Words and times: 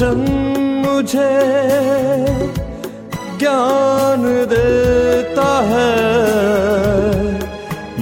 वचन 0.00 0.20
मुझे 0.82 1.32
ज्ञान 3.38 4.22
देता 4.52 5.48
है। 5.70 5.92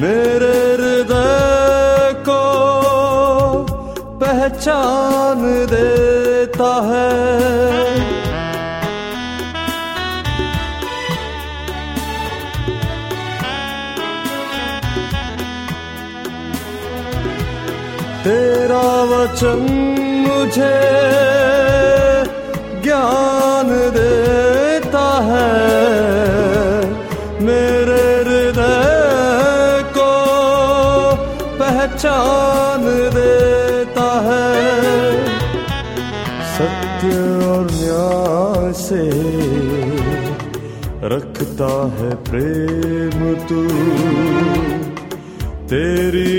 मेरे 0.03 0.54
हृदय 0.78 2.12
को 2.28 2.42
पहचान 4.22 5.07
तेरा 18.18 18.86
वचन 19.10 19.60
मुझे 20.28 20.78
ज्ञान 22.82 23.68
देता 23.96 25.06
है। 25.28 25.52
मेरे 27.40 28.06
हृदय 28.22 29.82
को 29.98 30.10
पहचान 31.60 32.84
देता 33.16 34.08
है। 34.28 34.48
सत्य 36.54 37.14
और 37.48 37.64
न्याय 37.72 38.72
से 38.82 39.04
रखता 41.14 41.72
है 41.98 42.10
प्रेम 42.30 43.20
तू। 43.48 43.62
तेरी 45.70 46.38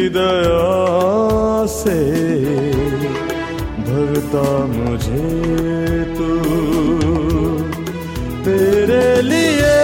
भरता 4.30 4.50
मुझे 4.68 6.06
तू। 6.16 6.28
तेरे 8.46 9.08
लिए 9.22 9.78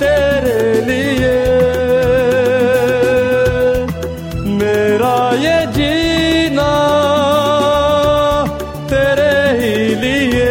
तेरे 0.00 0.62
लिए 0.88 1.38
मेरा 4.58 5.18
ये 5.38 5.58
जीना 5.76 6.70
तेरे 8.90 9.32
ही 9.60 9.74
लिए। 10.02 10.49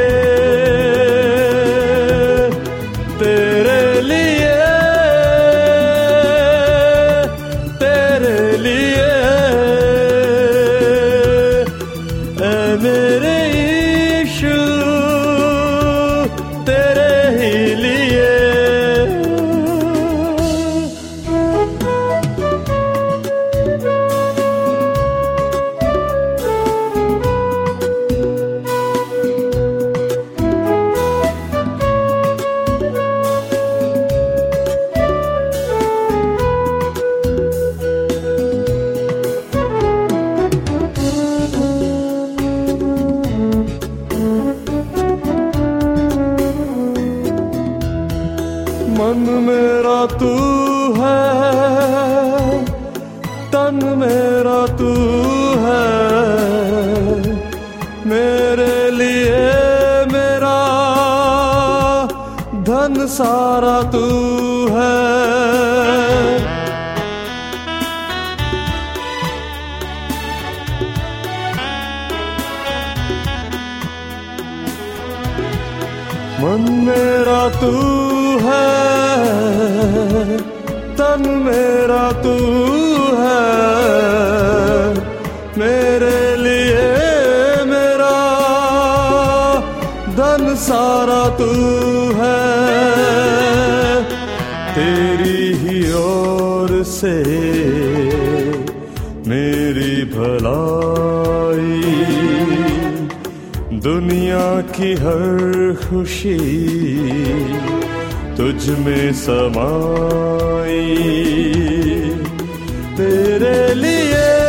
तन 53.53 53.79
मेरा 53.97 54.59
तू 54.77 54.91
है। 55.63 55.85
मेरे 58.05 58.75
लिए 58.91 59.39
मेरा 60.11 60.59
धन 62.69 63.05
सारा 63.07 63.81
तू 63.91 64.05
है। 64.75 64.97
मन 76.41 76.61
मेरा 76.85 77.41
तू 77.59 77.71
है, 78.39 78.67
तन 80.97 81.27
मेरा 81.45 82.11
तू 82.21 82.35
दुनिया 103.89 104.47
की 104.61 104.89
हर 104.93 105.37
खुशी 105.83 106.37
तुझ 108.37 108.69
में 108.79 109.13
समाई। 109.13 110.85
तेरे 112.97 113.73
लिए 113.73 114.48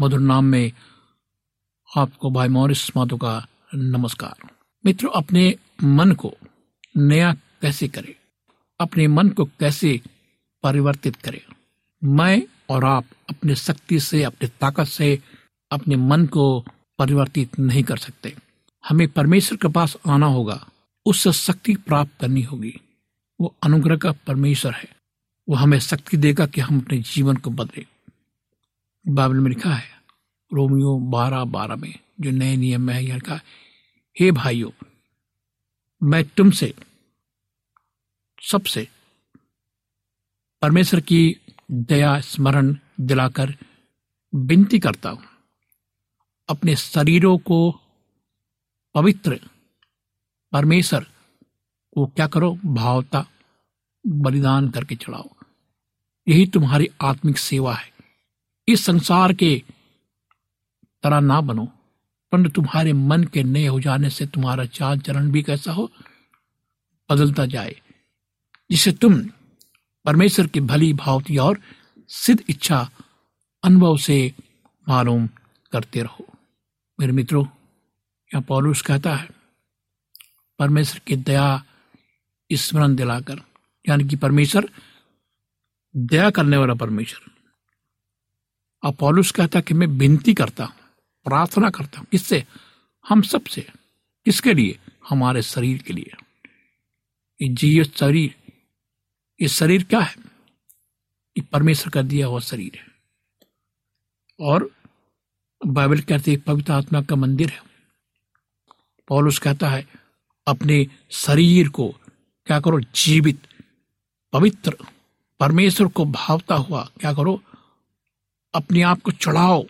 मधुर 0.00 0.20
नाम 0.20 0.44
में 0.44 0.72
आपको 1.96 2.30
भाई 2.30 2.48
मॉरिस 2.48 2.96
माधो 2.96 3.16
का 3.16 3.46
नमस्कार। 3.74 4.50
मित्रों, 4.86 5.10
अपने 5.10 5.56
मन 5.84 6.12
को 6.12 6.34
नया 6.96 7.32
कैसे 7.32 7.88
करें? 7.88 8.14
अपने 8.80 9.08
मन 9.08 9.28
को 9.28 9.44
कैसे 9.44 10.00
परिवर्तित 10.62 11.16
करें? 11.16 11.40
मैं 12.04 12.42
और 12.70 12.84
आप 12.84 13.04
अपने 13.30 13.54
शक्ति 13.54 14.00
से, 14.00 14.22
अपने 14.22 14.48
ताकत 14.48 14.84
से, 14.84 15.18
अपने 15.70 15.96
मन 15.96 16.26
को 16.26 16.64
परिवर्तित 16.98 17.58
नहीं 17.58 17.82
कर 17.82 17.96
सकते। 17.96 18.36
हमें 18.88 19.08
परमेश्वर 19.08 19.58
के 19.58 19.68
पास 19.68 19.96
आना 20.08 20.26
होगा। 20.26 20.66
उससे 21.06 21.32
शक्ति 21.32 21.74
प्राप्त 21.74 22.12
करनी 22.20 22.42
होगी। 22.42 22.80
वो 23.40 23.54
अनुग्रह 23.62 23.96
का 23.96 24.12
परमेश्वर 24.12 24.72
है। 24.72 24.96
वो 25.48 25.56
हमें 25.56 25.78
शक्ति 25.78 26.16
देगा 26.16 26.46
कि 26.46 26.60
हम 26.60 26.80
अपने 26.80 26.98
जीवन 26.98 27.36
को 27.36 27.50
बदले। 27.50 27.97
बाइबल 29.06 29.34
में 29.34 29.50
लिखा 29.50 29.74
है, 29.74 29.88
रोमियो 30.52 30.98
बारह 30.98 31.44
बारह 31.44 31.76
में, 31.76 31.94
जो 32.20 32.30
नए 32.30 32.56
नियम 32.56 32.80
में 32.80 32.94
है, 32.94 33.04
यह 33.04 33.14
लिखा 33.14 33.40
हे 34.20 34.32
भाइयों, 34.32 34.70
मैं 36.02 36.24
तुमसे, 36.24 36.74
सबसे 38.42 38.88
परमेश्वर 40.62 41.00
की 41.00 41.36
दया, 41.70 42.20
स्मरण 42.20 42.76
दिलाकर 43.00 43.54
विनती 44.34 44.78
करता 44.78 45.10
हूँ, 45.10 45.24
अपने 46.48 46.76
शरीरों 46.76 47.38
को 47.38 47.80
पवित्र, 48.94 49.40
परमेश्वर 50.52 51.06
को 51.94 52.06
क्या 52.06 52.26
करो, 52.26 52.58
भावता, 52.64 53.26
बलिदान 54.06 54.70
करके 54.70 54.94
चढ़ाओ। 54.94 55.30
यही 56.28 56.46
तुम्हारी 56.46 56.88
आत्मिक 57.00 57.38
सेवा 57.38 57.74
है। 57.74 57.97
इस 58.68 58.84
संसार 58.84 59.32
के 59.32 59.62
तरह 61.02 61.20
ना 61.20 61.40
बनो। 61.40 61.66
परंतु 62.32 62.50
तुम्हारे 62.50 62.92
मन 62.92 63.24
के 63.24 63.42
नए 63.42 63.66
हो 63.66 63.80
जाने 63.80 64.10
से 64.10 64.26
तुम्हारा 64.26 64.64
चाल 64.64 64.98
चरण 64.98 65.30
भी 65.30 65.42
कैसा 65.42 65.72
हो? 65.72 65.92
बदलता 67.10 67.46
जाए। 67.46 67.80
जिससे 68.70 68.92
तुम 68.92 69.22
परमेश्वर 70.04 70.46
की 70.46 70.60
भली 70.60 70.92
भावती 70.92 71.36
और 71.36 71.60
सिद्ध 72.08 72.44
इच्छा 72.48 72.90
अनुभव 73.64 73.96
से 73.96 74.34
मालूम 74.88 75.28
करते 75.72 76.02
रहो। 76.02 76.26
मेरे 77.00 77.12
मित्रों, 77.12 77.44
यहाँ 78.24 78.42
पौलुस 78.42 78.82
कहता 78.82 79.16
है, 79.16 79.28
परमेश्वर 80.58 81.00
की 81.06 81.16
दया 81.16 81.64
स्मरण 82.52 82.96
दिलाकर, 82.96 83.40
यानी 83.88 84.04
कि 84.04 84.16
परमेश्वर 84.16 84.70
दया 85.96 86.30
करने 86.30 86.56
वाला 86.56 86.74
परमेश्वर। 86.74 87.37
और 88.82 88.92
पौलुस 88.92 89.30
कहता 89.30 89.60
कि 89.60 89.74
मैं 89.74 89.86
विनती 89.86 90.34
करता 90.34 90.64
हूँ, 90.64 90.74
प्रार्थना 91.24 91.70
करता 91.70 91.98
हूँ 91.98 92.06
किससे 92.10 92.44
हम 93.08 93.22
सबसे 93.22 93.66
किसके 94.24 94.54
लिए, 94.54 94.78
हमारे 95.08 95.42
शरीर 95.42 95.82
के 95.82 95.92
लिए। 95.92 96.12
ये 97.42 97.48
जीवित 97.48 97.96
शरीर, 97.96 98.34
ये 99.42 99.48
शरीर 99.48 99.84
क्या 99.84 100.00
है? 100.00 100.14
ये 101.36 101.40
परमेश्वर 101.40 101.90
का 101.90 102.02
दिया 102.02 102.26
हुआ 102.26 102.40
शरीर 102.40 102.76
है। 102.76 102.86
और 104.40 104.70
बाइबल 105.66 106.00
कहते 106.00 106.30
हैं 106.30 106.40
पवित्र 106.40 106.72
आत्मा 106.72 107.02
का 107.02 107.16
मंदिर 107.16 107.50
है। 107.50 107.60
पौलुस 109.08 109.38
कहता 109.38 109.68
है, 109.68 109.86
अपने 110.46 110.86
शरीर 111.10 111.68
को, 111.68 111.88
क्या 112.46 112.60
करो, 112.60 112.80
जीवित, 112.80 113.46
पवित्र, 114.32 114.76
परमेश्वर 115.40 115.88
को 115.88 116.04
भावता 116.04 116.54
हुआ, 116.54 116.90
क्या 117.00 117.12
करो 117.12 117.42
अपने 118.58 118.82
आप 118.82 119.00
को 119.02 119.10
चढ़ाओ, 119.12 119.64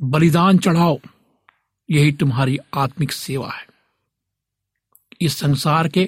बलिदान 0.00 0.58
चढ़ाओ, 0.58 0.98
यही 1.88 2.12
तुम्हारी 2.12 2.58
आत्मिक 2.74 3.12
सेवा 3.12 3.50
है। 3.50 3.66
इस 5.20 5.38
संसार 5.38 5.88
के 5.88 6.04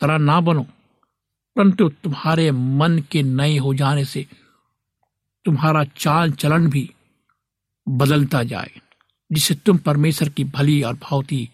तरह 0.00 0.18
ना 0.18 0.40
बनो, 0.40 0.62
परंतु 1.56 1.88
तुम्हारे 2.04 2.50
मन 2.50 2.98
के 3.10 3.22
नए 3.22 3.56
हो 3.56 3.74
जाने 3.74 4.04
से 4.04 4.26
तुम्हारा 5.46 5.84
चाल 5.96 6.32
चलन 6.32 6.66
भी 6.70 6.90
बदलता 7.86 8.42
जाए, 8.44 8.70
जिससे 9.30 9.54
तुम 9.56 9.78
परमेश्वर 9.78 10.28
की 10.28 10.44
भली 10.46 10.82
और 10.82 10.94
भावती 11.02 11.48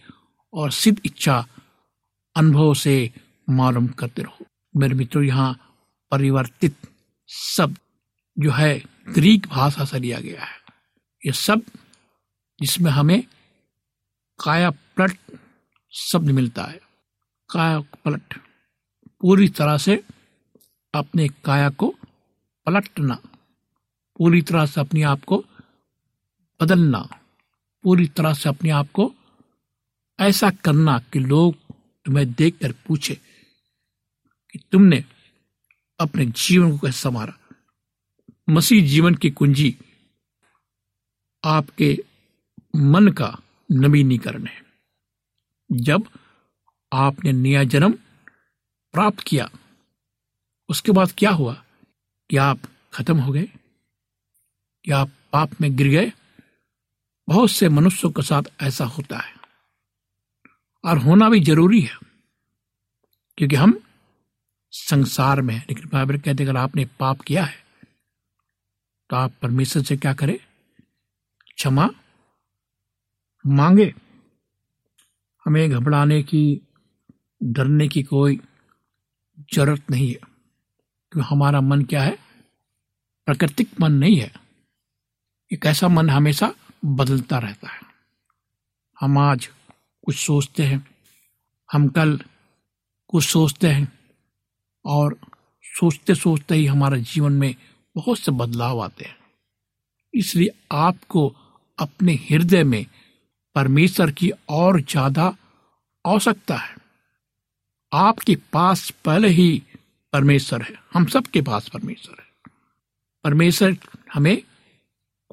और 0.53 0.71
सिद्ध 0.73 1.01
इच्छा 1.05 1.45
अनुभव 2.37 2.75
से 2.75 3.11
मालूम 3.49 3.87
करते 3.89 4.23
रहो। 4.23 4.47
मेरे 4.75 4.95
मित्रों, 4.95 5.25
यहाँ 5.25 5.57
परिवर्तित 6.13 6.77
शब्द 7.29 7.79
जो 8.39 8.51
है, 8.51 8.83
ग्रीक 9.09 9.47
भाषा 9.47 9.85
से 9.85 9.99
लिया 9.99 10.21
गया 10.21 10.45
है। 10.45 10.57
ये 11.27 11.33
सब 11.33 11.63
जिसमें 12.61 12.91
हमें 12.91 13.23
काया 14.45 14.71
पलट 14.71 15.19
शब्द 15.93 16.31
मिलता 16.31 16.65
है। 16.65 16.81
काया 17.51 17.81
पलट, 18.05 18.35
पूरी 19.21 19.49
तरह 19.49 19.77
से 19.79 20.03
अपने 20.95 21.29
काया 21.45 21.71
को 21.71 21.95
पलटना, 22.67 23.15
पूरी 24.19 24.43
तरह 24.43 24.67
से 24.67 24.81
अपने 24.81 25.03
आप 25.03 25.25
को 25.25 25.45
बदलना, 26.61 27.09
पूरी 27.85 28.07
तरह 28.09 28.35
से 28.35 28.49
अपने 28.49 28.71
आप 28.71 28.91
को 28.93 29.13
ऐसा 30.21 30.51
करना 30.51 30.99
कि 31.13 31.19
लोग 31.19 31.55
तुम्हें 32.07 32.33
देखकर 32.33 32.73
पूछे 32.87 33.15
कि 34.53 34.59
तुमने 34.73 35.05
अपने 36.01 36.27
जीवन 36.27 36.71
को 36.71 36.79
कैसे 36.79 37.01
संवारा। 37.01 37.39
मसीह 38.49 38.87
जीवन 38.87 39.15
की 39.15 39.31
कुंजी 39.31 39.79
आपके 41.45 41.99
मन 42.77 43.09
का 43.09 43.39
नवीनीकरण 43.73 44.47
है। 44.47 44.63
जब 45.73 46.03
आपने 46.93 47.33
नया 47.33 47.65
जन्म 47.65 47.93
प्राप्त 48.93 49.21
किया, 49.21 49.51
उसके 50.69 50.93
बाद 50.93 51.13
क्या 51.19 51.31
हुआ? 51.31 51.65
कि 52.31 52.37
आप 52.37 52.61
खत्म 52.93 53.19
हो 53.19 53.33
गए? 53.33 53.49
कि 54.85 54.91
आप 54.91 55.11
पाप 55.33 55.51
में 55.61 55.77
गिर 55.77 55.89
गए? 55.89 56.13
बहुत 57.29 57.51
से 57.51 57.69
मनुष्यों 57.69 58.13
के 58.13 58.23
साथ 58.23 58.43
ऐसा 58.63 58.85
होता 58.85 59.19
है। 59.19 59.35
और 60.85 60.99
होना 60.99 61.31
भी 61.31 61.41
ज़रूरी 61.41 61.81
है, 61.81 61.99
क्योंकि 63.37 63.57
हम 63.57 63.81
संसार 64.71 65.41
में 65.41 65.57
लेकिन 65.57 65.91
बाइबल 65.93 66.19
कहते 66.19 66.43
अगर 66.43 66.57
आपने 66.57 66.85
पाप 66.85 67.21
किया 67.21 67.45
है 67.45 67.64
तो 69.11 69.17
आप 69.17 69.33
परमेश्वर 69.43 69.83
से 69.83 69.97
क्या 69.97 70.15
करें? 70.15 70.39
क्षमा 71.57 71.91
मांगे। 73.47 73.95
हमें 75.47 75.71
घबराने 75.71 76.23
की, 76.23 76.61
डरने 77.43 77.89
की 77.89 78.03
कोई 78.03 78.41
ज़रूरत 79.55 79.91
नहीं 79.91 80.07
है। 80.07 80.15
क्योंकि 80.15 81.21
हमारा 81.21 81.61
मन 81.61 81.83
क्या 81.83 82.03
है? 82.03 82.19
प्राकृतिक 83.27 83.81
मन 83.81 83.93
नहीं 83.93 84.17
है। 84.17 84.33
एक 85.53 85.67
ऐसा 85.67 85.89
मन 85.89 86.11
हमेशा 86.11 86.55
बदलता 86.85 87.39
रहता 87.39 87.71
है। 87.71 87.81
हम 89.01 89.19
आज 89.19 89.47
कुछ 90.05 90.17
सोचते 90.17 90.63
हैं। 90.63 90.87
हम 91.73 91.89
कल 91.89 92.21
कुछ 93.09 93.25
सोचते 93.25 93.69
हैं। 93.69 93.99
और 94.85 95.19
सोचते 95.63 96.15
सोचते 96.15 96.55
ही 96.55 96.67
हमारे 96.67 97.01
जीवन 97.01 97.33
में 97.33 97.55
बहुत 97.97 98.19
से 98.19 98.33
बदलाव 98.33 98.81
आते 98.81 99.05
हैं। 99.05 99.17
इसलिए 100.15 100.51
आपको 100.73 101.29
अपने 101.79 102.15
हृदय 102.31 102.65
में 102.65 102.87
परमेश्वर 103.57 104.11
की 104.11 104.31
और 104.49 104.81
ज़्यादा 104.81 105.37
आवश्यकता 106.05 106.57
है। 106.57 106.77
आपके 107.93 108.37
पास 108.53 108.91
पहले 109.05 109.29
ही 109.29 109.63
परमेश्वर 110.13 110.63
है। 110.63 110.75
हम 110.95 111.07
सबके 111.07 111.43
पास 111.43 111.69
परमेश्वर 111.69 112.17
है। 112.21 112.53
परमेश्वर 113.25 113.77
हमें 114.15 114.43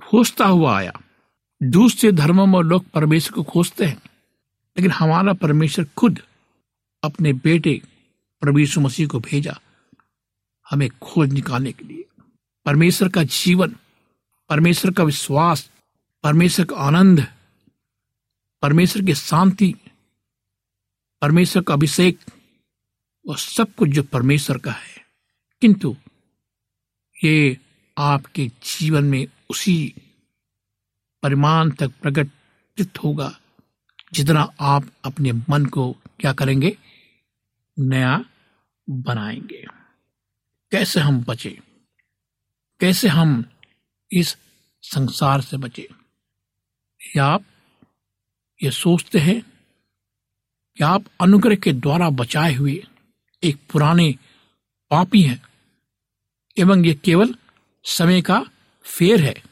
खोजता 0.01 0.45
हुआ 0.45 0.77
आया। 0.77 0.93
दूसरे 1.61 2.11
धर्मों 2.11 2.45
में 2.45 2.59
लोग 2.59 2.85
परमेश्वर 2.85 3.35
को 3.35 3.43
खोजते 3.43 3.85
हैं, 3.85 4.01
लेकिन 4.77 4.91
हमारा 4.91 5.33
परमेश्वर 5.33 5.85
खुद 5.97 6.19
अपने 7.03 7.33
बेटे 7.33 7.81
प्रभु 8.41 8.81
मसीह 8.81 9.07
को 9.07 9.19
भेजा 9.19 9.59
हमें 10.71 10.89
खोज 10.89 11.33
निकालने 11.33 11.71
के 11.71 11.85
लिए। 11.85 12.05
परमेश्वर 12.65 13.09
का 13.09 13.23
जीवन, 13.23 13.75
परमेश्वर 14.49 14.91
का 14.91 15.03
विश्वास, 15.03 15.71
परमेश्वर 16.23 16.65
का 16.65 16.75
आनंद, 16.75 17.27
परमेश्वर 18.61 19.05
की 19.05 19.15
शांति, 19.15 19.75
परमेश्वर 21.21 21.63
का 21.63 21.73
अभिषेक 21.73 22.19
वह 23.27 23.35
सब 23.35 23.75
कुछ 23.75 23.89
जो 23.89 24.03
परमेश्वर 24.03 24.57
का 24.57 24.71
है। 24.71 25.05
किंतु 25.61 25.95
ये 27.23 27.57
आपके 27.97 28.47
जीवन 28.47 29.03
में 29.03 29.27
उसी 29.49 29.93
परिमाण 31.23 31.71
तक 31.71 31.87
प्रकटित 32.01 33.03
होगा 33.03 33.39
जितना 34.13 34.53
आप 34.59 34.83
अपने 35.05 35.31
मन 35.31 35.65
को 35.65 35.97
क्या 36.19 36.33
करेंगे? 36.33 36.77
नया 37.79 38.25
बनाएँगे। 38.89 39.65
कैसे 40.71 40.99
हम 40.99 41.23
बचे? 41.23 41.70
कैसे 42.81 43.07
हम 43.07 43.45
इस 44.11 44.37
संसार 44.81 45.41
से 45.41 45.57
बचे? 45.57 45.89
या 47.15 47.25
आप 47.25 47.43
ये 48.63 48.71
सोचते 48.71 49.19
हैं? 49.19 49.41
कि 50.77 50.83
आप 50.83 51.03
अनुग्रह 51.21 51.55
के 51.55 51.73
द्वारा 51.73 52.09
बचाए 52.09 52.53
हुए 52.53 52.87
एक 53.43 53.57
पुराने 53.71 54.15
पापी 54.89 55.21
हैं? 55.21 55.43
एवं 56.57 56.85
ये 56.85 56.93
केवल 56.93 57.35
समय 57.83 58.21
का 58.21 58.45
फेर 58.83 59.23
है। 59.23 59.43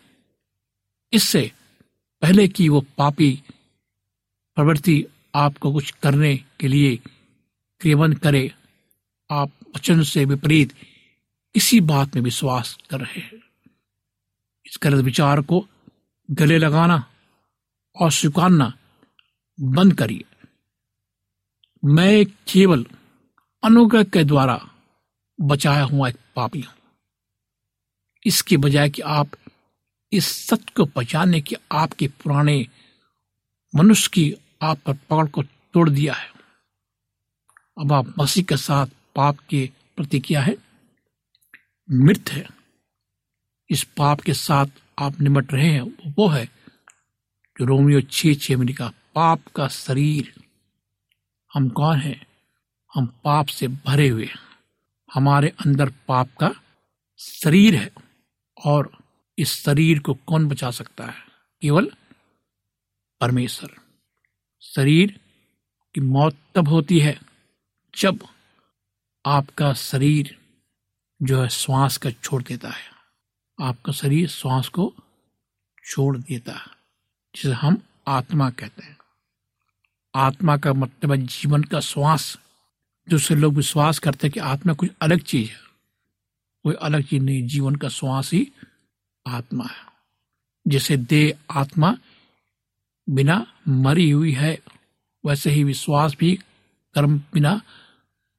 इससे 1.14 1.52
पहले 2.22 2.48
कि 2.48 2.70
वो 2.70 2.82
पापी 2.82 3.44
प्रवृत्ति 4.56 5.06
आपको 5.36 5.74
कुछ 5.74 5.92
करने 5.92 6.38
के 6.38 6.68
लिए 6.68 6.96
क्रियवन 7.80 8.14
करे, 8.14 8.54
आप 9.32 9.52
वचन 9.76 10.04
से 10.04 10.26
विपरीत 10.26 10.74
इसी 11.56 11.82
बात 11.82 12.16
में 12.16 12.24
विश्वास 12.24 12.78
कर 12.90 13.00
रहे 13.00 13.20
हैं। 13.20 13.42
इस 14.66 14.80
गलत 14.84 15.04
विचार 15.06 15.42
को 15.42 15.68
गले 16.32 16.58
लगाना 16.58 17.12
और 18.02 18.12
स्वीकारना 18.12 18.74
बंद 19.60 19.94
करिए। 19.94 20.26
मैं 21.86 22.26
केवल 22.26 22.86
अनुग्रह 23.64 24.04
के 24.04 24.24
द्वारा 24.24 24.70
बचाया 25.42 25.84
हुआ 25.84 26.10
एक 26.10 26.18
पापी 26.36 26.62
हूँ। 26.62 26.74
इसके 28.26 28.58
बजाय 28.58 28.90
कि 28.90 29.02
आप 29.02 29.28
इस 30.12 30.48
सत्य 30.48 30.74
को 30.78 30.86
पहचानने 30.86 31.42
की 31.42 31.56
आपके 31.72 32.08
पुराने 32.08 32.68
मनुष्य 33.76 34.10
की 34.14 34.36
आप 34.62 34.78
पर 34.78 34.94
पकड़ 34.94 35.30
को 35.30 35.44
तोड़ 35.44 35.90
दिया 35.90 36.14
है। 36.14 36.30
अब 37.80 37.94
आप 37.94 38.14
मसीह 38.20 38.44
के 38.44 38.58
साथ 38.58 38.88
पाप 39.16 39.40
के 39.40 39.70
प्रति 39.98 40.20
किया 40.20 40.42
है? 40.42 40.69
मृत 41.92 42.30
है। 42.30 42.48
इस 43.70 43.84
पाप 43.84 44.22
के 44.22 44.34
साथ 44.34 44.66
आप 45.00 45.22
निमट 45.22 45.54
रहे 45.54 45.70
हैं, 45.70 46.14
वो 46.18 46.28
है 46.28 46.46
जो 47.60 47.66
रोमियो 47.66 48.02
छे 48.02 48.36
छे 48.36 48.56
में 48.56 48.66
लिखा 48.66 48.94
पाप 49.16 49.48
का 49.56 49.68
शरीर। 49.68 50.34
हम 51.54 51.70
कौन 51.70 51.98
है? 51.98 52.28
हम 52.94 53.06
पाप 53.06 53.46
से 53.46 53.68
भरे 53.68 54.10
हुए 54.10 54.26
हैं। 54.26 54.40
हमारे 55.14 55.48
अंदर 55.48 55.90
पाप 55.90 56.30
का 56.40 56.52
शरीर 57.18 57.76
है 57.76 57.92
और 58.66 58.98
इस 59.38 59.54
शरीर 59.54 60.00
को 60.00 60.14
कौन 60.14 60.48
बचा 60.48 60.72
सकता 60.72 61.06
है? 61.06 61.24
केवल 61.62 61.92
परमेश्वर। 63.22 63.76
शरीर 64.62 65.20
की 65.96 66.02
मौत 66.02 66.38
तब 66.56 66.68
होती 66.68 67.00
है 67.00 67.20
जब 67.96 68.20
आपका 69.26 69.74
शरीर 69.74 70.39
जो 71.22 71.42
है 71.42 71.50
श्वास 71.50 71.98
का 71.98 72.12
छोड़ 72.12 72.44
देता 72.44 72.70
है। 72.70 72.84
आपका 73.62 73.92
शरीर 73.92 74.28
श्वास 74.28 74.68
को 74.68 74.94
छोड़ 75.86 76.18
देता 76.18 76.52
है, 76.52 76.68
जिसे 77.36 77.52
हम 77.52 77.82
आत्मा 78.08 78.50
कहते 78.50 78.86
हैं। 78.86 78.98
आत्मा 80.16 80.58
का 80.58 80.74
मतलब 80.74 81.12
है 81.12 81.18
जीवन 81.18 81.64
का 81.64 81.80
श्वास। 81.80 82.38
दूसरे 83.10 83.38
लोग 83.38 83.54
विश्वास 83.54 84.00
करते 84.00 84.28
हैं 84.28 84.34
कि 84.34 84.40
आत्मा 84.40 84.74
कुछ 84.74 84.90
अलग 85.02 85.22
चीज़ 85.22 85.50
है। 85.50 85.60
कोई 86.64 86.76
अलग 86.76 87.04
चीज़ 87.04 87.24
नहीं, 87.24 87.48
जीवन 87.48 87.76
का 87.76 87.90
श्वास 87.90 88.32
ही 88.34 88.52
आत्मा 89.28 89.64
है, 89.64 89.86
जैसे 90.68 90.98
देह 90.98 91.60
आत्मा। 91.60 91.98
बिना 93.10 93.46
मरी 93.68 94.10
हुई 94.12 94.32
है, 94.32 94.60
वैसे 95.26 95.52
ही 95.52 95.64
विश्वास 95.64 96.16
भी 96.20 96.40
कर्म 96.96 97.18
बिना 97.34 97.62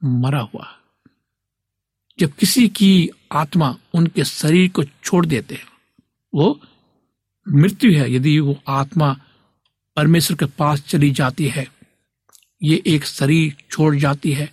मरा 0.04 0.40
हुआ 0.40 0.66
है। 0.66 0.79
जब 2.20 2.32
किसी 2.32 2.68
की 2.68 3.10
आत्मा 3.32 3.76
उनके 3.94 4.24
शरीर 4.24 4.70
को 4.70 4.84
छोड़ 4.84 5.26
देते 5.26 5.54
हैं, 5.54 5.66
वो 6.34 6.60
मृत्यु 7.48 7.92
है। 7.92 8.12
यदि 8.12 8.38
वो 8.38 8.62
आत्मा 8.68 9.20
परमेश्वर 9.96 10.36
के 10.36 10.44
पास 10.44 10.80
चली 10.80 11.10
जाती 11.10 11.48
है, 11.48 11.72
ये 12.62 12.82
एक 12.86 13.04
शरीर 13.04 13.56
छोड़ 13.70 13.96
जाती 13.96 14.32
है 14.32 14.52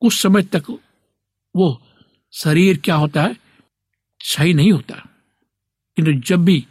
कुछ 0.00 0.22
समय 0.22 0.42
तक 0.42 0.78
वो 1.56 1.82
शरीर 2.32 2.78
क्या 2.78 2.94
होता 2.94 3.22
है? 3.22 3.36
सही 4.20 4.54
नहीं 4.54 4.72
होता। 4.72 4.94
किंतु 5.96 6.12
जब 6.12 6.44
भी 6.44 6.66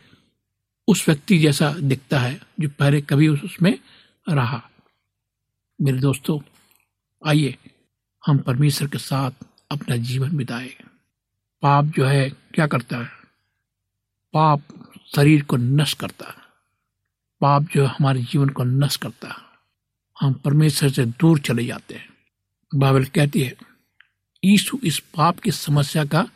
उस 0.87 1.09
व्यक्ति 1.09 1.37
जैसा 1.37 1.73
दिखता 1.73 2.19
है, 2.19 2.41
जो 2.59 2.69
पहले 2.69 3.01
कभी 3.01 3.27
उसमें 3.27 3.79
रहा। 4.29 4.69
मेरे 5.81 5.97
दोस्तों, 5.97 6.39
आइए, 7.27 7.57
हम 8.25 8.37
परमेश्वर 8.37 8.87
के 8.87 8.97
साथ 8.97 9.31
अपना 9.71 9.95
जीवन 9.95 10.37
बिताए। 10.37 10.73
पाप 11.61 11.85
जो 11.85 12.05
है, 12.05 12.29
क्या 12.29 12.67
करता 12.67 12.97
है? 12.97 13.09
पाप 14.33 14.61
शरीर 15.15 15.43
को 15.43 15.57
नष्ट 15.57 15.99
करता 15.99 16.27
है। 16.27 16.35
पाप 17.41 17.63
जो 17.63 17.87
है, 17.87 17.87
हमारे 17.87 18.21
जीवन 18.21 18.49
को 18.49 18.63
नष्ट 18.63 19.01
करता 19.01 19.27
है। 19.27 19.47
हम 20.21 20.33
परमेश्वर 20.33 20.89
से 20.89 21.05
दूर 21.05 21.39
चले 21.39 21.65
जाते 21.65 21.95
हैं। 21.95 22.09
बाइबल 22.75 23.05
कहती 23.05 23.41
है, 23.41 23.55
यीशु 24.45 24.79
इस 24.83 24.99
पाप 24.99 25.39
की 25.39 25.51
समस्या 25.51 26.05
का 26.05 26.29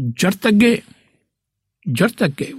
जड़ 0.00 0.34
तक 0.34 0.50
गए, 0.50 0.82
जड़ 1.88 2.10
तक 2.10 2.28
गए। 2.28 2.52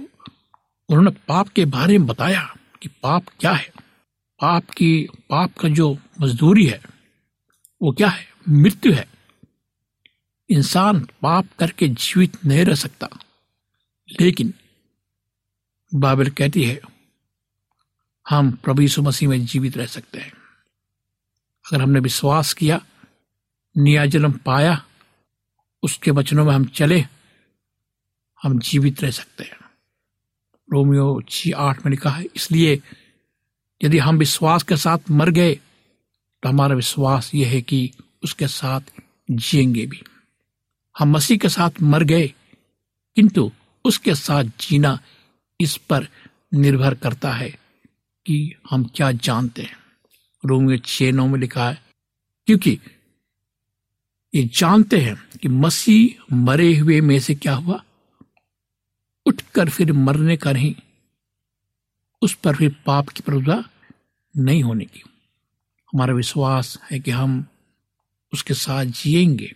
उन्होंने 0.88 1.10
पाप 1.10 1.48
के 1.48 1.64
बारे 1.64 1.98
में 1.98 2.06
बताया 2.06 2.56
कि 2.82 2.88
पाप 2.88 3.24
क्या 3.40 3.52
है। 3.52 3.72
पाप 4.40 4.70
की, 4.70 5.08
पाप 5.30 5.52
का 5.54 5.68
जो 5.68 5.98
मजदूरी 6.20 6.66
है, 6.66 6.82
वो 7.82 7.92
क्या 7.92 8.08
है? 8.08 8.26
मृत्यु 8.48 8.92
है। 8.92 9.15
इंसान 10.50 11.00
पाप 11.22 11.46
करके 11.58 11.88
जीवित 11.88 12.44
नहीं 12.46 12.64
रह 12.64 12.74
सकता। 12.74 13.08
लेकिन 14.20 14.54
बाइबल 15.94 16.30
कहती 16.30 16.64
है, 16.64 16.80
हम 18.28 18.50
प्रभु 18.50 18.82
यीशु 18.82 19.02
मसीह 19.02 19.28
में 19.28 19.46
जीवित 19.46 19.76
रह 19.76 19.86
सकते 19.86 20.18
हैं। 20.18 20.32
अगर 21.66 21.82
हमने 21.82 22.00
विश्वास 22.00 22.52
किया 22.52 22.86
नया 23.76 24.06
जन्म 24.06 24.32
पाया, 24.32 24.86
उसके 25.82 26.10
वचनों 26.10 26.44
में 26.44 26.52
हम 26.52 26.64
चले, 26.64 27.04
हम 28.42 28.58
जीवित 28.58 29.02
रह 29.02 29.10
सकते 29.10 29.44
हैं। 29.44 29.56
रोमियो 30.72 31.22
छी 31.28 31.52
आठ 31.52 31.84
में 31.84 31.90
लिखा 31.90 32.10
है, 32.10 32.24
इसलिए 32.36 32.82
यदि 33.84 33.98
हम 33.98 34.16
विश्वास 34.16 34.62
के 34.62 34.76
साथ 34.76 34.98
मर 35.10 35.30
गए 35.30 35.54
तो 36.42 36.48
हमारा 36.48 36.74
विश्वास 36.74 37.34
यह 37.34 37.48
है 37.48 37.62
कि 37.62 37.92
उसके 38.24 38.46
साथ 38.46 38.80
जिएँगे 39.30 39.86
भी। 39.86 40.02
हम 40.98 41.10
मसीह 41.10 41.38
के 41.38 41.48
साथ 41.48 41.70
मर 41.82 42.02
गए, 42.02 42.26
किंतु 43.16 43.50
उसके 43.84 44.14
साथ 44.14 44.44
जीना 44.44 44.98
इस 45.60 45.76
पर 45.76 46.08
निर्भर 46.54 46.94
करता 46.94 47.32
है 47.32 47.50
कि 48.26 48.54
हम 48.70 48.84
क्या 48.84 49.12
जानते 49.12 49.62
हैं। 49.62 49.76
रोमियो 50.46 50.78
छह 50.78 51.12
नौ 51.12 51.26
में 51.26 51.40
लिखा 51.40 51.68
है, 51.68 51.82
क्योंकि 52.46 52.78
ये 54.34 54.42
जानते 54.44 55.00
हैं 55.00 55.38
कि 55.42 55.48
मसीह 55.48 56.34
मरे 56.36 56.78
हुए 56.78 57.00
में 57.00 57.18
से 57.20 57.34
क्या 57.34 57.54
हुआ। 57.54 57.82
उठकर 59.26 59.68
फिर 59.68 59.92
मरने 59.92 60.36
का 60.36 60.52
नहीं, 60.52 60.74
उस 62.22 62.34
पर 62.34 62.56
फिर 62.56 62.76
पाप 62.86 63.08
की 63.08 63.20
प्रभुता 63.20 63.64
नहीं 64.36 64.62
होने 64.62 64.84
की। 64.84 65.02
हमारा 65.92 66.14
विश्वास 66.14 66.78
है 66.90 67.00
कि 67.00 67.10
हम 67.10 67.46
उसके 68.32 68.54
साथ 68.54 68.84
जिएँगे। 68.84 69.54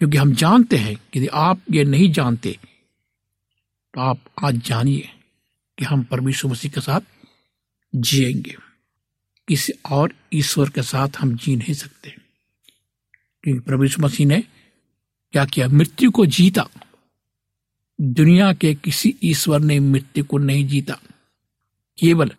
क्योंकि 0.00 0.16
हम 0.16 0.32
जानते 0.32 0.76
हैं 0.76 0.96
कि 0.96 1.18
यदि 1.18 1.28
आप 1.28 1.62
ये 1.70 1.84
नहीं 1.84 2.12
जानते 2.12 2.58
तो 3.94 4.00
आप 4.00 4.20
आज 4.44 4.54
जानिए 4.54 5.08
कि 5.78 5.84
हम 5.84 6.02
परमेश्वर 6.02 6.50
मसीह 6.50 6.70
के 6.70 6.80
साथ 6.80 7.00
जिएँगे। 7.94 8.56
किसी 9.48 9.72
और 9.90 10.14
ईश्वर 10.32 10.70
के 10.70 10.82
साथ 10.82 11.08
हम 11.18 11.36
जी 11.36 11.56
नहीं 11.56 11.74
सकते। 11.74 12.10
क्योंकि 13.42 13.60
परमेश्वर 13.60 14.04
मसीह 14.04 14.26
ने 14.26 14.40
क्या 15.32 15.44
किया? 15.44 15.68
मृत्यु 15.68 16.10
को 16.10 16.26
जीता। 16.26 16.68
दुनिया 18.00 18.52
के 18.52 18.74
किसी 18.74 19.16
ईश्वर 19.24 19.60
ने 19.60 19.80
मृत्यु 19.80 20.24
को 20.24 20.38
नहीं 20.38 20.68
जीता। 20.68 21.00
केवल 21.98 22.30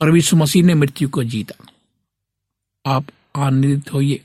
परमेश्वर 0.00 0.40
मसीह 0.40 0.64
ने 0.64 0.74
मृत्यु 0.74 1.08
को 1.08 1.24
जीता। 1.24 1.66
आप 2.86 3.06
आनंदित 3.36 3.92
होइए। 3.92 4.24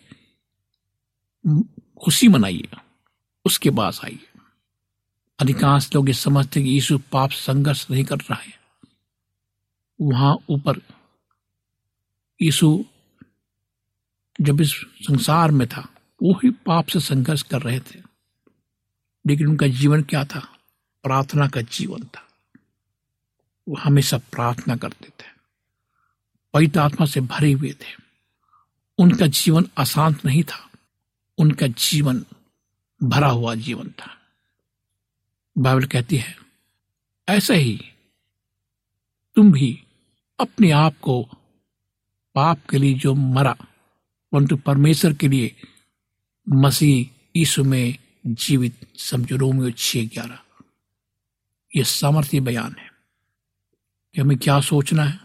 खुशी 2.04 2.28
मनाइए, 2.28 2.68
उसके 3.46 3.70
पास 3.70 4.02
आइए। 4.06 4.28
अधिकांश 5.40 5.96
लोग 5.96 6.10
ये 6.10 6.14
समझते 6.14 6.64
कि 6.64 6.70
यीशु 6.70 6.98
पाप 6.98 7.30
संघर्ष 7.30 7.88
नहीं 7.92 8.04
कर 8.04 8.16
रहा 8.16 8.36
है। 8.36 8.60
वहाँ 10.02 10.38
ऊपर 10.50 10.82
यीशु 12.42 12.86
जब 14.42 14.62
इस 14.62 14.72
संसार 15.02 15.52
में 15.52 15.68
था, 15.68 15.82
वो 16.24 16.34
ही 16.34 16.50
पाप 16.50 16.88
से 16.88 17.00
संघर्ष 17.00 17.42
कर 17.42 17.62
रहे 17.62 17.80
थे। 17.80 18.02
लेकिन 19.28 19.48
उनका 19.48 19.68
जीवन 19.68 20.02
क्या 20.02 20.24
था? 20.24 20.40
प्रार्थना 21.04 21.48
का 21.48 21.62
जीवन 21.62 22.04
था। 22.04 22.28
वो 23.68 23.76
हमेशा 23.76 24.18
प्रार्थना 24.18 24.76
करते 24.76 25.08
थे। 25.08 25.28
पवित्र 26.54 26.80
आत्मा 26.80 27.06
से 27.06 27.22
भरे 27.22 27.52
हुए 27.52 27.72
थे। 27.72 28.04
उनका 28.98 29.28
जीवन 29.28 29.70
अशांत 29.78 30.26
नहीं 30.26 30.44
था। 30.44 30.71
उनका 31.38 31.68
जीवन, 31.68 32.26
भरा 33.04 33.28
हुआ 33.28 33.56
जीवन 33.56 33.90
था। 33.90 34.18
बाइबल 35.58 35.86
कहती 35.86 36.18
है, 36.18 36.36
ऐसा 37.30 37.54
ही 37.54 37.82
तुम 39.36 39.52
भी 39.52 39.84
अपने 40.40 40.72
आप 40.72 41.00
को 41.00 41.24
पाप 42.36 42.66
के 42.70 42.78
लिए 42.78 42.94
जो 42.94 43.14
मरा, 43.14 43.58
परंतु 44.32 44.58
परमेश्वर 44.58 45.14
के 45.14 45.28
लिए 45.28 45.56
मसीह 46.50 47.30
यीशु 47.36 47.64
में 47.64 47.98
जीवित, 48.28 48.88
समझो 48.96 49.36
रोमियो 49.36 49.72
छह 49.72 50.06
ग्यारह। 50.06 50.40
यह 51.76 51.84
सामर्थ्य 51.84 52.40
बयान 52.40 52.76
है 52.80 52.92
कि 54.14 54.22
हमें 54.22 54.38
क्या 54.38 54.62
सोचना 54.62 55.04
है? 55.04 55.20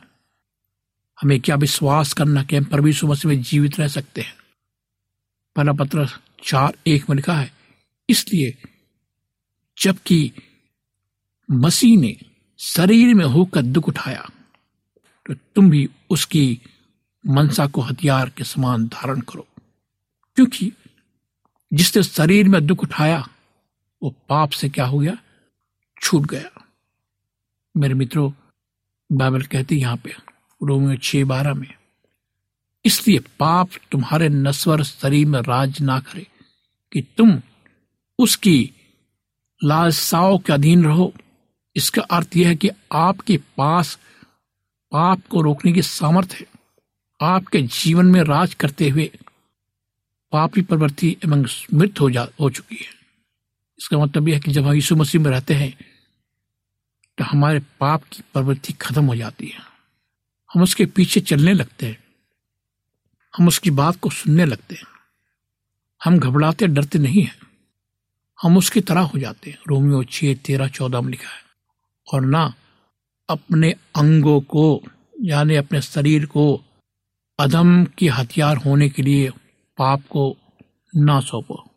हमें 1.20 1.40
क्या 1.40 1.56
विश्वास 1.56 2.12
करना 2.12 2.42
कि 2.42 2.56
हम 2.56 2.64
परमेश्वर 2.64 3.10
मसीह 3.10 3.28
में 3.28 3.42
जीवित 3.42 3.80
रह 3.80 3.88
सकते 3.88 4.20
हैं? 4.20 4.45
पहला 5.56 5.72
पत्र 5.72 6.06
चार 6.44 6.76
एक 6.86 7.08
में 7.08 7.16
लिखा 7.16 7.34
है, 7.34 7.50
इसलिए 8.08 8.56
जबकि 9.78 10.32
मसीह 11.48 11.98
ने 11.98 12.16
शरीर 12.60 13.14
में 13.14 13.24
होकर 13.24 13.62
दुख 13.62 13.88
उठाया 13.88 14.28
तो 15.26 15.34
तुम 15.54 15.70
भी 15.70 15.88
उसकी 16.10 16.60
मनसा 17.24 17.66
को 17.66 17.80
हथियार 17.80 18.28
के 18.30 18.44
समान 18.44 18.86
धारण 18.86 19.20
करो। 19.20 19.46
क्योंकि 20.36 20.70
जिसने 21.72 22.02
शरीर 22.02 22.48
में 22.48 22.66
दुख 22.66 22.82
उठाया, 22.82 23.18
वो 24.02 24.10
पाप 24.28 24.50
से 24.50 24.68
क्या 24.68 24.86
हो 24.86 24.98
गया? 24.98 25.16
छूट 26.02 26.26
गया। 26.26 26.62
मेरे 27.74 27.94
मित्रों, 27.94 28.30
बाइबल 29.10 29.42
कहती 29.42 29.76
यहाँ 29.76 29.96
पे, 29.96 30.14
रोमियो 30.60 30.96
छह 30.98 31.24
बारह 31.24 31.54
में 31.54 31.72
इसलिए 32.86 33.18
पाप 33.38 33.70
तुम्हारे 33.92 34.28
नस्वर 34.28 34.82
शरीर 34.82 35.26
में 35.26 35.40
राज 35.40 35.80
ना 35.80 35.98
करे 36.00 36.26
कि 36.92 37.02
तुम 37.18 37.40
उसकी 38.18 38.58
लालसाओं 39.60 40.38
के 40.38 40.52
अधीन 40.52 40.84
रहो। 40.84 41.12
इसका 41.76 42.02
अर्थ 42.02 42.36
यह 42.36 42.48
है 42.48 42.56
कि 42.56 42.70
आपके 42.92 43.36
पास 43.56 43.94
पाप 44.92 45.26
को 45.30 45.40
रोकने 45.42 45.72
की 45.72 45.82
सामर्थ्य 45.82 46.36
है। 46.40 46.46
आपके 47.20 47.62
जीवन 47.62 48.06
में 48.06 48.20
राज 48.22 48.54
करते 48.54 48.88
हुए 48.88 49.10
पापी 50.32 50.62
प्रवृत्ति 50.62 51.16
एवं 51.24 51.44
स्मृत 51.46 52.00
हो 52.00 52.10
जा, 52.10 52.28
हो 52.40 52.50
चुकी 52.50 52.76
है। 52.76 52.94
इसका 53.78 53.98
मतलब 53.98 54.28
यह 54.28 54.34
है 54.34 54.40
कि 54.40 54.52
जब 54.52 54.66
हम 54.66 54.74
यीशु 54.74 54.96
मसीह 54.96 55.20
में 55.20 55.30
रहते 55.30 55.54
हैं 55.54 55.74
तो 57.18 57.24
हमारे 57.24 57.58
पाप 57.80 58.04
की 58.04 58.22
प्रवृत्ति 58.32 58.72
खत्म 58.72 59.04
हो 59.04 59.16
जाती 59.16 59.46
है। 59.46 59.60
हम 60.50 60.62
उसके 60.62 60.86
पीछे 60.86 61.20
चलने 61.20 61.52
लगते 61.52 61.86
हैं। 61.86 62.05
हम 63.38 63.48
उसकी 63.48 63.70
बात 63.70 63.96
को 63.96 64.10
सुनने 64.10 64.44
लगते 64.44 64.74
हैं। 64.74 64.82
हम 66.04 66.18
घबराते, 66.18 66.66
डरते 66.66 66.98
नहीं 66.98 67.22
हैं। 67.22 67.38
हम 68.42 68.56
उसकी 68.56 68.80
तरह 68.80 69.00
हो 69.00 69.18
जाते 69.18 69.50
हैं। 69.50 69.58
रोमियो 69.68 70.04
छह, 70.04 70.34
तेरह, 70.34 70.68
चौदह 70.68 71.00
में 71.00 71.10
लिखा 71.10 71.28
है। 71.28 71.42
और 72.14 72.20
ना 72.20 72.54
अपने 73.30 73.70
अंगों 73.96 74.40
को, 74.40 74.82
यानी 75.22 75.54
अपने 75.54 75.82
शरीर 75.82 76.26
को 76.26 76.64
अधम 77.40 77.84
की 77.84 78.08
हथियार 78.08 78.56
होने 78.56 78.88
के 78.88 79.02
लिए 79.02 79.30
पाप 79.78 80.02
को 80.10 80.36
ना 80.96 81.20
सौंपो। 81.20 81.70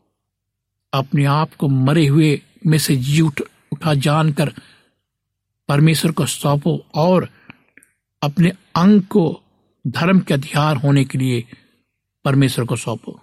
अपने 0.94 1.26
आप 1.26 1.54
को 1.54 1.68
मरे 1.68 2.08
हुए 2.08 2.42
में 2.66 2.78
से 2.78 2.96
जी 2.96 3.22
उठ, 3.22 3.42
उठा 3.74 3.94
जानकर 3.94 4.54
परमेश्वर 5.68 6.12
को 6.12 6.26
सौंपो 6.26 6.86
और 6.96 7.30
अपने 8.24 8.50
अंग 8.76 9.02
को 9.02 9.42
धर्म 9.90 10.20
के 10.20 10.34
हथियार 10.34 10.76
होने 10.76 11.06
के 11.06 11.18
लिए 11.18 11.48
परमेश्वर 12.26 12.66
को 12.66 12.76
सौंपो, 12.76 13.22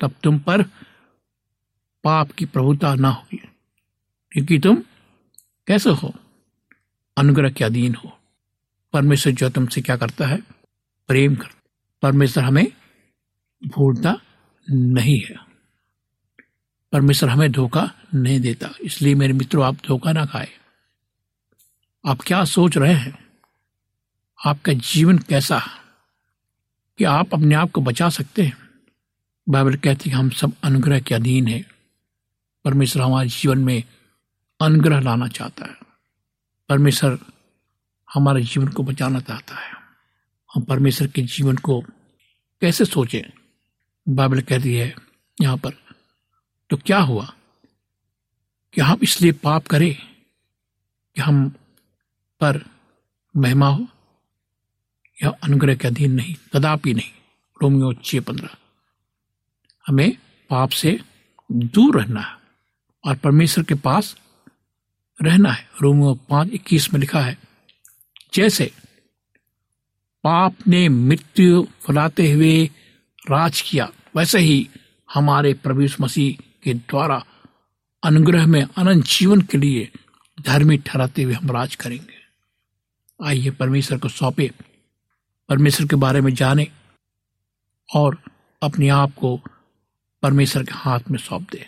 तब 0.00 0.14
तुम 0.22 0.38
पर 0.38 0.62
पाप 2.04 2.30
की 2.30 2.44
प्रभुता 2.44 2.94
ना 2.94 3.08
होगी। 3.08 3.36
क्योंकि 4.32 4.58
तुम 4.58 4.76
कैसे 5.66 5.90
हो? 5.90 6.14
अनुग्रह 7.16 7.50
के 7.50 7.64
अधीन 7.64 7.94
हो। 7.94 8.18
परमेश्वर 8.92 9.32
जो 9.32 9.48
तुमसे 9.50 9.80
क्या 9.80 9.96
करता 9.96 10.26
है? 10.26 10.38
प्रेम 11.08 11.34
कर 11.34 11.48
परमेश्वर 12.02 12.44
हमें 12.44 12.72
भूलता 13.66 14.16
नहीं 14.70 15.20
है। 15.20 15.36
परमेश्वर 16.92 17.28
हमें 17.28 17.52
धोखा 17.52 17.92
नहीं 18.14 18.40
देता। 18.40 18.70
इसलिए 18.82 19.14
मेरे 19.14 19.32
मित्रों, 19.32 19.66
आप 19.66 19.74
धोखा 19.74 20.12
ना 20.12 20.26
खाए। 20.26 20.48
आप 22.06 22.18
क्या 22.26 22.44
सोच 22.44 22.76
रहे 22.76 22.94
हैं? 22.94 23.28
आपका 24.46 24.72
जीवन 24.72 25.18
कैसा 25.18 25.58
है? 25.58 25.81
कि 26.98 27.04
आप 27.04 27.34
अपने 27.34 27.54
आप 27.54 27.70
को 27.70 27.80
बचा 27.80 28.08
सकते 28.08 28.42
हैं। 28.42 28.56
बाइबल 29.48 29.76
कहती 29.76 30.10
है 30.10 30.16
हम 30.16 30.30
सब 30.30 30.52
अनुग्रह 30.62 31.00
के 31.00 31.14
अधीन 31.14 31.48
है। 31.48 31.66
परमेश्वर 32.64 33.02
हमारे 33.02 33.28
जीवन 33.28 33.58
में 33.58 33.84
अनुग्रह 34.60 35.00
लाना 35.00 35.28
चाहता 35.28 35.64
है। 35.64 35.74
परमेश्वर 36.68 37.18
हमारे 38.14 38.42
जीवन 38.42 38.68
को 38.68 38.82
बचाना 38.82 39.20
चाहता 39.20 39.54
है। 39.54 39.72
हम 40.54 40.62
परमेश्वर 40.62 41.08
के 41.08 41.22
जीवन 41.22 41.56
को 41.56 41.80
कैसे 42.60 42.84
सोचें? 42.84 43.22
बाइबल 44.08 44.40
कहती 44.40 44.74
है 44.74 44.94
यहाँ 45.40 45.56
पर 45.56 45.70
तो 46.70 46.76
क्या 46.76 46.98
हुआ? 46.98 47.34
कि 48.74 48.80
हम 48.80 48.98
इसलिए 49.02 49.32
पाप 49.32 49.66
करें 49.66 49.94
कि 51.14 51.20
हम 51.20 51.48
पर 52.40 52.66
महिमा 53.36 53.68
हो? 53.68 53.86
या 55.22 55.30
अनुग्रह 55.42 55.74
के 55.74 55.88
अधीन 55.88 56.12
नहीं, 56.12 56.34
कदापि 56.54 56.94
नहीं। 56.94 57.10
रोमियो 57.62 57.92
छः 57.94 58.20
पंद्रह। 58.20 58.56
हमें 59.86 60.16
पाप 60.50 60.70
से 60.70 60.98
दूर 61.52 62.00
रहना 62.00 62.20
है 62.20 62.36
और 63.04 63.16
परमेश्वर 63.16 63.64
के 63.64 63.74
पास 63.74 64.16
रहना 65.22 65.50
है। 65.50 65.68
रोमियो 65.82 66.14
पाँच 66.28 66.50
इक्कीस 66.52 66.92
में 66.92 67.00
लिखा 67.00 67.20
है, 67.20 67.38
जैसे 68.34 68.70
पाप 70.24 70.54
ने 70.68 70.88
मृत्यु 70.88 71.62
फैलाते 71.86 72.30
हुए 72.32 72.64
राज 73.30 73.60
किया, 73.60 73.90
वैसे 74.16 74.38
ही 74.38 74.68
हमारे 75.14 75.54
प्रभु 75.54 75.88
मसीह 76.00 76.42
के 76.64 76.74
द्वारा 76.74 77.24
अनुग्रह 78.02 78.46
में 78.46 78.62
अनंत 78.62 79.04
जीवन 79.04 79.40
के 79.40 79.58
लिए 79.58 79.90
धर्मी 80.40 80.76
ठहराते 80.78 81.22
हुए 81.22 81.34
हम 81.34 81.50
राज 81.50 81.74
करेंगे। 81.74 82.20
आइए 83.26 83.50
परमेश्वर 83.50 83.98
को 83.98 84.08
सौंपे। 84.08 84.50
परमेश्वर 85.52 85.86
के 85.86 85.96
बारे 85.96 86.20
में 86.20 86.34
जाने 86.34 86.68
और 87.94 88.22
अपने 88.62 88.88
आप 88.88 89.14
को 89.14 89.40
परमेश्वर 90.22 90.64
के 90.64 90.72
हाथ 90.74 91.00
में 91.10 91.18
सौंप 91.18 91.50
दे। 91.50 91.66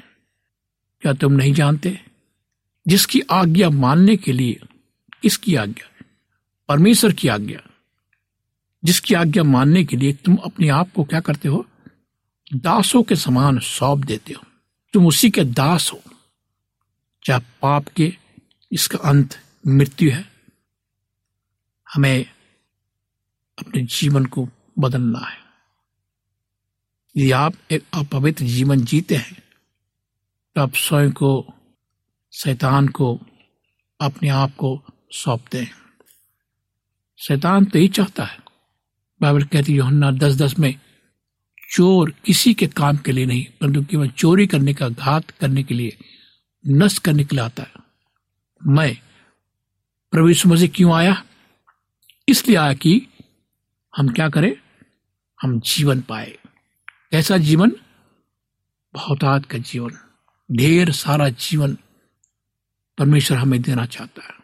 क्या 1.01 1.12
तुम 1.12 1.33
नहीं 1.33 1.55
जानते? 1.55 2.01
जिसकी 2.88 3.20
आज्ञा 3.20 3.70
मानने 3.70 4.16
के 4.16 4.33
लिए 4.33 4.61
किसकी 5.23 5.55
आज्ञा? 5.55 6.05
परमेश्वर 6.68 7.12
की 7.12 7.29
आज्ञा। 7.29 7.61
जिसकी 8.85 9.14
आज्ञा 9.14 9.42
मानने 9.42 9.85
के 9.85 9.97
लिए 9.97 10.12
तुम 10.12 10.37
अपने 10.37 10.68
आप 10.68 10.92
को 10.92 11.05
क्या 11.05 11.20
करते 11.20 11.49
हो? 11.49 11.66
दासों 12.55 13.03
के 13.03 13.16
समान 13.16 13.59
सौंप 13.59 14.05
देते 14.05 14.33
हो। 14.33 14.42
तुम 14.92 15.07
उसी 15.07 15.31
के 15.31 15.44
दास 15.44 15.92
हो। 15.92 16.03
चाहे 17.25 17.40
पाप 17.62 17.88
के 17.88 18.16
इसका 18.73 18.99
अंत 18.99 19.40
मृत्यु 19.66 20.11
है? 20.11 20.33
हमें 21.94 22.34
अपने 23.59 23.83
जीवन 23.83 24.27
को 24.27 24.49
बदलना 24.79 25.19
है। 25.19 25.38
यदि 27.17 27.31
आप 27.31 27.55
एक 27.71 27.85
अपवित्र 27.95 28.45
जीवन 28.45 28.81
जीते 28.81 29.17
हैं 29.17 29.43
तो 30.55 30.61
आप 30.61 30.75
स्वयं 30.75 31.12
को, 31.12 31.55
शैतान 32.33 32.88
को, 32.88 33.21
अपने 34.01 34.29
आप 34.29 34.55
को 34.57 34.83
सौंपते 35.12 35.59
हैं। 35.59 35.75
शैतान 37.19 37.64
तो 37.64 37.79
ही 37.79 37.88
चाहता 37.88 38.25
है। 38.25 38.38
बाइबल 39.23 39.45
कहती 39.45 39.75
योहन्ना 39.75 40.11
दस 40.11 40.35
दस 40.35 40.59
में, 40.59 40.81
चोर 41.73 42.14
किसी 42.25 42.55
के 42.55 42.67
काम 42.67 42.97
के 42.97 43.12
लिए 43.12 43.27
नहीं, 43.27 43.47
परंतु 43.61 43.85
केवल 43.85 44.09
चोरी 44.09 44.47
करने 44.47 44.75
का 44.75 44.88
घात 44.88 45.31
करने 45.31 45.62
के 45.62 45.75
लिए, 45.75 45.97
नष्ट 46.67 47.03
करने 47.03 47.25
के 47.25 47.37
लिए 47.37 47.45
आता 47.45 47.62
है। 47.62 47.73
मैं 48.67 48.97
प्रभु 50.12 50.49
मसीह 50.49 50.69
क्यों 50.69 50.95
आया? 50.95 51.25
इसलिए 52.29 52.57
आया 52.57 52.75
कि 52.75 53.07
हम 53.94 54.09
क्या 54.09 54.28
करें? 54.28 54.52
हम 55.42 55.61
जीवन 55.61 56.00
पाए। 56.00 56.38
कैसा 57.11 57.37
जीवन 57.37 57.72
बहुतात 58.94 59.46
का 59.46 59.59
जीवन। 59.59 59.90
ढेर 60.52 60.90
सारा 60.92 61.28
जीवन 61.28 61.76
परमेश्वर 62.98 63.38
हमें 63.38 63.61
देना 63.62 63.87
चाहता 63.87 64.22
है। 64.24 64.35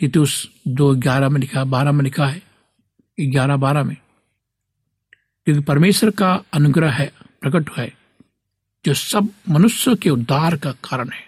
तितुस 0.00 0.48
दो 0.68 0.94
ग्यारह 0.94 1.28
में 1.28 1.40
लिखा, 1.40 1.64
बारह 1.64 1.92
में 1.92 2.04
लिखा 2.04 2.26
है 2.26 2.42
ग्यारह 3.20 3.56
बारह 3.56 3.84
में, 3.84 3.96
क्योंकि 5.46 5.62
परमेश्वर 5.62 6.10
का 6.10 6.34
अनुग्रह 6.52 6.92
है, 6.92 7.12
प्रकट 7.40 7.70
है, 7.78 7.92
जो 8.84 8.94
सब 8.94 9.28
मनुष्य 9.48 9.94
के 9.94 10.10
उद्धार 10.10 10.56
का 10.56 10.72
कारण 10.72 11.10
है। 11.10 11.24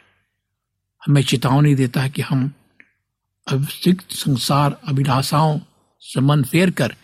हमें 1.07 1.23
चेतावनी 1.23 1.75
देता 1.75 2.01
है 2.01 2.11
कि 2.11 2.23
हम 2.23 2.53
अभिषिक्त 3.47 4.11
संसार, 4.11 4.81
अभिलाषाओं 4.85 5.61
से 6.01 6.21
मन 6.21 6.45
फेर 6.45 6.71
कर 6.71 6.97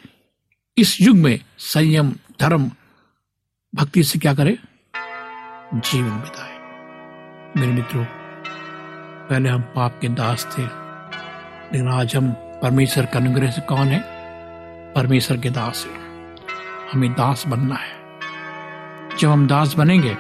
इस 0.79 1.01
युग 1.01 1.17
में 1.17 1.41
संयम, 1.59 2.13
धर्म, 2.41 2.71
भक्ति 3.75 4.03
से 4.03 4.19
क्या 4.19 4.35
करें? 4.35 4.59
जीवन 5.75 6.21
बिताए। 6.21 6.59
मेरे 7.57 7.73
मित्रों, 7.73 8.05
पहले 9.29 9.49
हम 9.49 9.61
पाप 9.63 9.99
के 10.03 10.09
दास 10.09 10.55
थे, 10.59 10.63
लेकिन 10.63 11.89
आज 11.89 12.17
हम 12.17 12.33
परमेश्वर 12.33 13.07
का 13.07 13.19
अनुग्रह 13.19 13.51
से 13.51 13.61
कौन 13.61 13.87
है? 13.87 14.01
परमेश्वर 14.93 15.37
के 15.37 15.51
दास 15.51 15.87
है। 15.87 15.95
हमें 16.93 17.13
दास 17.13 17.47
बनना 17.47 17.75
है। 17.75 18.19
जब 19.17 19.29
हम 19.29 19.47
दास 19.47 19.75
बनेंगे 19.75 20.15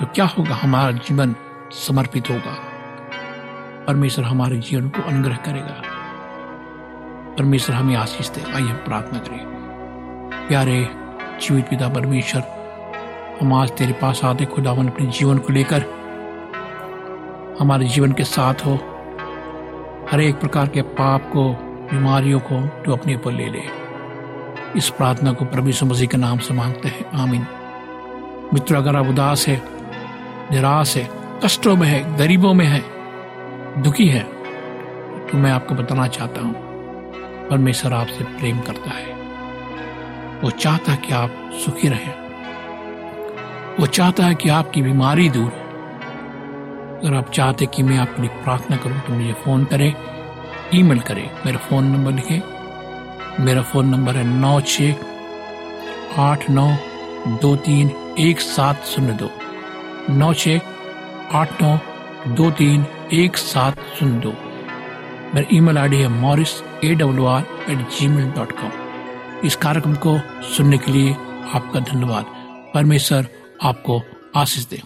तो 0.00 0.06
क्या 0.06 0.26
होगा? 0.26 0.54
हमारा 0.54 0.90
जीवन 0.90 1.36
समर्पित 1.70 2.30
होगा। 2.30 2.54
परमेश्वर 3.84 4.24
हमारे 4.24 4.56
जीवन 4.56 4.88
को 4.88 5.02
अनुग्रह 5.02 5.36
करेगा। 5.36 5.95
परमेश्वर, 7.38 7.76
हमें 7.76 7.96
आशीष 7.96 8.28
दे। 8.30 8.52
आइए 8.52 8.66
हम 8.66 8.76
प्रार्थना 8.76 9.18
करें। 9.18 9.40
प्यारे 10.48 10.88
जीवित 11.40 11.68
पिता 11.68 11.88
परमेश्वर, 11.88 12.42
हम 13.40 13.52
आज 13.52 13.70
तेरे 13.70 13.92
पास 13.92 14.24
आते 14.24 14.44
खुदावन, 14.44 14.88
अपने 14.88 15.06
जीवन 15.06 15.38
को 15.38 15.52
लेकर। 15.52 15.84
हमारे 17.60 17.84
जीवन 17.84 18.12
के 18.12 18.24
साथ 18.24 18.54
हो। 18.54 18.74
हर 20.10 20.20
एक 20.20 20.40
प्रकार 20.40 20.68
के 20.68 20.82
पाप 20.82 21.30
को, 21.32 21.52
बीमारियों 21.92 22.40
को 22.40 22.66
तो 22.82 22.92
अपने 22.92 23.14
ऊपर 23.14 23.32
ले 23.32 23.48
ले। 23.48 23.62
इस 24.76 24.90
प्रार्थना 24.90 25.32
को 25.32 25.44
परमेश्वर 25.44 25.88
मसीह 25.88 26.06
के 26.06 26.16
नाम 26.16 26.38
से 26.38 26.54
मांगते 26.54 26.88
हैं। 26.88 27.10
आमीन। 27.22 27.46
मित्र, 28.54 28.74
अगर 28.74 28.96
आप 28.96 29.06
उदास 29.06 29.48
है, 29.48 29.62
निराश 30.50 30.96
है, 30.96 31.08
कष्टों 31.44 31.76
में 31.76 31.88
है, 31.88 32.16
गरीबों 32.16 32.54
में 32.54 32.66
है, 32.66 32.84
दुखी 33.82 34.06
है 34.08 34.22
तो 35.26 35.38
मैं 35.38 35.50
आपको 35.50 35.74
बताना 35.74 36.06
चाहता 36.06 36.40
हूँ 36.40 36.65
परमेश्वर 37.50 37.92
आपसे 37.92 38.24
प्रेम 38.24 38.60
करता 38.60 38.90
है। 38.90 39.14
वो 40.42 40.50
चाहता 40.50 40.92
है 40.92 40.98
कि 40.98 41.12
आप 41.12 41.50
सुखी 41.64 41.88
रहें। 41.88 42.14
वो 43.80 43.86
चाहता 43.86 44.24
है 44.24 44.34
कि 44.34 44.48
आपकी 44.48 44.82
बीमारी 44.82 45.28
दूर 45.30 45.44
हो। 45.44 45.62
अगर 46.98 47.14
आप 47.14 47.30
चाहते 47.30 47.66
कि 47.66 47.82
मैं 47.82 47.98
आपके 47.98 48.22
लिए 48.22 48.30
प्रार्थना 48.30 48.76
करूँ 48.76 49.00
तो 49.00 49.12
मुझे 49.12 49.32
फ़ोन 49.32 49.64
करें, 49.64 49.94
ईमेल 50.74 50.98
करें। 50.98 51.30
मेरा 51.46 51.58
फ़ोन 51.58 51.84
नंबर 51.84 52.12
लिखें। 52.12 52.40
मेरा 53.44 53.62
फ़ोन 53.62 53.86
नंबर 53.86 54.12
है 54.12 54.24
नौ 54.24 54.60
छ 54.60 54.82
आठ 56.18 56.50
नौ 56.50 56.76
दो 57.42 57.56
तीन 57.56 57.90
एक 58.18 58.40
सात 58.40 58.84
शून्य 58.84 59.12
दो। 59.12 59.30
नौ 60.10 60.32
छ 60.34 60.48
आठ 61.32 61.62
नौ 61.62 61.78
दो 62.28 62.50
तीन 62.50 62.86
एक 63.12 63.36
सात 63.36 63.76
शून्य 63.98 64.20
दो। 64.20 64.32
मेरा 65.34 65.56
ईमेल 65.56 65.78
आईडी 65.78 65.96
है 65.96 66.08
Morris 66.08 66.62
A 66.84 66.94
W 66.94 67.24
R 67.24 67.42
at 67.70 67.78
gmail 68.08 68.30
dot 68.30 68.52
com 68.52 68.70
इस 69.44 69.56
कार्यक्रम 69.56 69.94
को 69.94 70.18
सुनने 70.56 70.78
के 70.78 70.92
लिए 70.92 71.16
आपका 71.54 71.80
धन्यवाद। 71.80 72.24
परमेश्वर 72.74 73.26
आपको 73.62 74.02
आशीष 74.36 74.66
दे। 74.66 74.82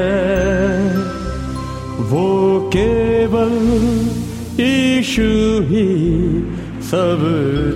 वो 2.09 2.25
केवल 2.69 3.53
ईशु 4.59 5.29
ही 5.69 5.87
सब 6.89 7.21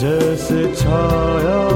जैसे 0.00 0.60
छाया 0.78 1.67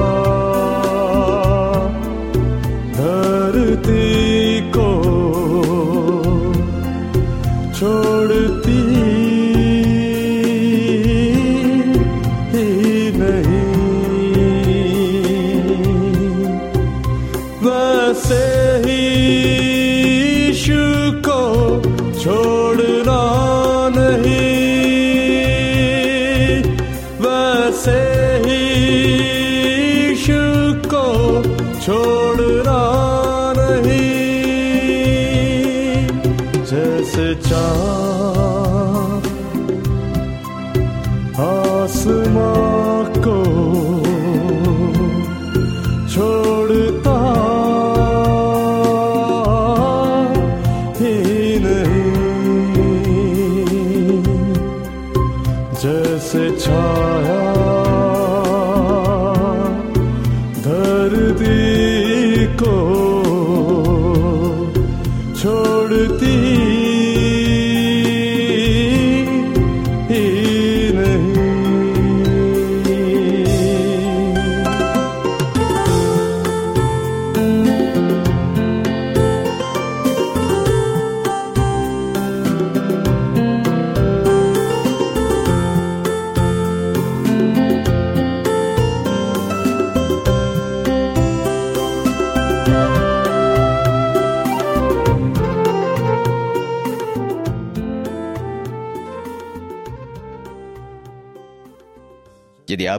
जैसे 56.63 57.02